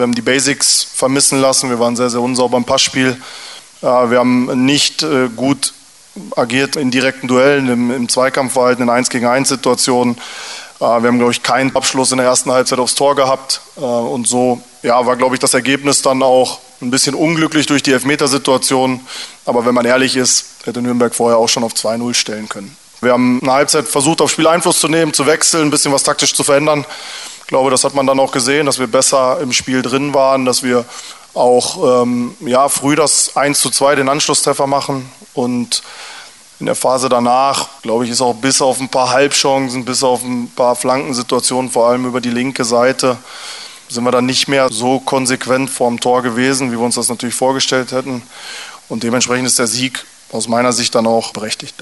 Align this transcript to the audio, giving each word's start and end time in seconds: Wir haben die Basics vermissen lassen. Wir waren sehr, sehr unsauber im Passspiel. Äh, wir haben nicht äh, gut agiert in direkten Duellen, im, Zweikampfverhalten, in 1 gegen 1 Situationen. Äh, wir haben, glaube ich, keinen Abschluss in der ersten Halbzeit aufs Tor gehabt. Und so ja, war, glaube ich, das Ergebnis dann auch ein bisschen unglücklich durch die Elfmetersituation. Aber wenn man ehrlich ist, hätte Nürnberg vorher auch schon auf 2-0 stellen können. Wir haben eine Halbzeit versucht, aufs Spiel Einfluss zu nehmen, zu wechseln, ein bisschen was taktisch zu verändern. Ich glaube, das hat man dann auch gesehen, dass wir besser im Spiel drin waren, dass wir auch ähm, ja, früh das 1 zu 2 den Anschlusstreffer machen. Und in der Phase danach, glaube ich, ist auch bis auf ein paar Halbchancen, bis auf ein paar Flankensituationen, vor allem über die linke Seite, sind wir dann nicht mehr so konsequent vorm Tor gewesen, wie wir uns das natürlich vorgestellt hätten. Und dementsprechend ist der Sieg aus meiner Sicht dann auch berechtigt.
Wir 0.00 0.04
haben 0.04 0.14
die 0.14 0.22
Basics 0.22 0.82
vermissen 0.82 1.42
lassen. 1.42 1.68
Wir 1.68 1.78
waren 1.78 1.94
sehr, 1.94 2.08
sehr 2.08 2.22
unsauber 2.22 2.56
im 2.56 2.64
Passspiel. 2.64 3.20
Äh, 3.82 3.84
wir 3.84 4.18
haben 4.18 4.64
nicht 4.64 5.02
äh, 5.02 5.28
gut 5.28 5.74
agiert 6.36 6.76
in 6.76 6.90
direkten 6.90 7.28
Duellen, 7.28 7.92
im, 7.92 8.08
Zweikampfverhalten, 8.08 8.84
in 8.84 8.88
1 8.88 9.10
gegen 9.10 9.26
1 9.26 9.50
Situationen. 9.50 10.16
Äh, 10.16 10.80
wir 10.80 10.88
haben, 10.88 11.18
glaube 11.18 11.32
ich, 11.32 11.42
keinen 11.42 11.76
Abschluss 11.76 12.12
in 12.12 12.16
der 12.16 12.26
ersten 12.28 12.50
Halbzeit 12.50 12.78
aufs 12.78 12.94
Tor 12.94 13.14
gehabt. 13.14 13.60
Und 13.76 14.26
so 14.26 14.62
ja, 14.82 15.04
war, 15.04 15.16
glaube 15.16 15.34
ich, 15.34 15.38
das 15.38 15.52
Ergebnis 15.52 16.00
dann 16.00 16.22
auch 16.22 16.60
ein 16.80 16.90
bisschen 16.90 17.14
unglücklich 17.14 17.66
durch 17.66 17.82
die 17.82 17.92
Elfmetersituation. 17.92 19.00
Aber 19.44 19.66
wenn 19.66 19.74
man 19.74 19.84
ehrlich 19.84 20.16
ist, 20.16 20.46
hätte 20.64 20.80
Nürnberg 20.80 21.14
vorher 21.14 21.36
auch 21.36 21.50
schon 21.50 21.62
auf 21.62 21.74
2-0 21.74 22.14
stellen 22.14 22.48
können. 22.48 22.74
Wir 23.02 23.12
haben 23.12 23.38
eine 23.42 23.52
Halbzeit 23.52 23.86
versucht, 23.86 24.22
aufs 24.22 24.32
Spiel 24.32 24.46
Einfluss 24.46 24.80
zu 24.80 24.88
nehmen, 24.88 25.12
zu 25.12 25.26
wechseln, 25.26 25.68
ein 25.68 25.70
bisschen 25.70 25.92
was 25.92 26.04
taktisch 26.04 26.34
zu 26.34 26.42
verändern. 26.42 26.86
Ich 27.50 27.52
glaube, 27.52 27.72
das 27.72 27.82
hat 27.82 27.96
man 27.96 28.06
dann 28.06 28.20
auch 28.20 28.30
gesehen, 28.30 28.66
dass 28.66 28.78
wir 28.78 28.86
besser 28.86 29.40
im 29.40 29.52
Spiel 29.52 29.82
drin 29.82 30.14
waren, 30.14 30.44
dass 30.44 30.62
wir 30.62 30.84
auch 31.34 32.02
ähm, 32.02 32.36
ja, 32.46 32.68
früh 32.68 32.94
das 32.94 33.36
1 33.36 33.58
zu 33.58 33.70
2 33.70 33.96
den 33.96 34.08
Anschlusstreffer 34.08 34.68
machen. 34.68 35.10
Und 35.34 35.82
in 36.60 36.66
der 36.66 36.76
Phase 36.76 37.08
danach, 37.08 37.66
glaube 37.82 38.04
ich, 38.04 38.12
ist 38.12 38.20
auch 38.20 38.36
bis 38.36 38.62
auf 38.62 38.80
ein 38.80 38.88
paar 38.88 39.10
Halbchancen, 39.10 39.84
bis 39.84 40.04
auf 40.04 40.22
ein 40.22 40.48
paar 40.54 40.76
Flankensituationen, 40.76 41.72
vor 41.72 41.88
allem 41.88 42.06
über 42.06 42.20
die 42.20 42.30
linke 42.30 42.64
Seite, 42.64 43.16
sind 43.88 44.04
wir 44.04 44.12
dann 44.12 44.26
nicht 44.26 44.46
mehr 44.46 44.68
so 44.70 45.00
konsequent 45.00 45.70
vorm 45.70 45.98
Tor 45.98 46.22
gewesen, 46.22 46.70
wie 46.70 46.76
wir 46.76 46.84
uns 46.84 46.94
das 46.94 47.08
natürlich 47.08 47.34
vorgestellt 47.34 47.90
hätten. 47.90 48.22
Und 48.88 49.02
dementsprechend 49.02 49.48
ist 49.48 49.58
der 49.58 49.66
Sieg 49.66 50.06
aus 50.30 50.46
meiner 50.46 50.72
Sicht 50.72 50.94
dann 50.94 51.08
auch 51.08 51.32
berechtigt. 51.32 51.74